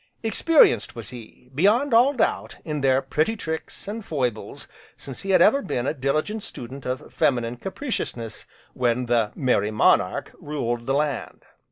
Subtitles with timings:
[0.23, 5.43] Experienced was he, beyond all doubt, in their pretty tricks, and foibles, since he had
[5.43, 11.43] ever been a diligent student of Feminine Capriciousness when the "Merry Monarch" ruled the land.